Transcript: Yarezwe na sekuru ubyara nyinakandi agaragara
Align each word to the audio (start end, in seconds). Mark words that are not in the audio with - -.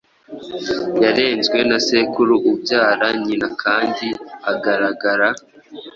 Yarezwe 1.03 1.59
na 1.69 1.77
sekuru 1.87 2.35
ubyara 2.51 3.07
nyinakandi 3.25 4.07
agaragara 4.51 5.29